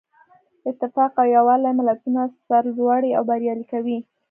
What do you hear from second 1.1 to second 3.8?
او یووالی ملتونه سرلوړي او بریالي